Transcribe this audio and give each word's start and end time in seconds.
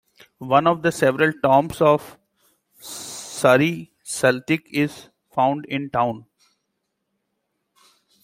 One 0.39 0.65
of 0.65 0.81
the 0.81 0.91
several 0.91 1.31
tombs 1.43 1.79
of 1.79 2.17
Sari 2.79 3.91
Saltik 4.03 4.65
is 4.71 5.09
found 5.29 5.65
in 5.67 5.91
town. 5.91 6.25